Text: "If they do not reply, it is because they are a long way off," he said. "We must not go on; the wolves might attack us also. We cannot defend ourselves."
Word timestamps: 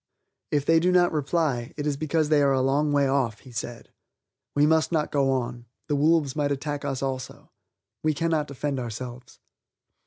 "If 0.49 0.65
they 0.65 0.79
do 0.79 0.91
not 0.91 1.11
reply, 1.11 1.75
it 1.77 1.85
is 1.85 1.95
because 1.95 2.29
they 2.29 2.41
are 2.41 2.53
a 2.53 2.61
long 2.61 2.91
way 2.91 3.07
off," 3.07 3.41
he 3.41 3.51
said. 3.51 3.91
"We 4.55 4.65
must 4.65 4.91
not 4.91 5.11
go 5.11 5.29
on; 5.31 5.67
the 5.85 5.95
wolves 5.95 6.35
might 6.35 6.51
attack 6.51 6.83
us 6.83 7.03
also. 7.03 7.51
We 8.01 8.15
cannot 8.15 8.47
defend 8.47 8.79
ourselves." 8.79 9.37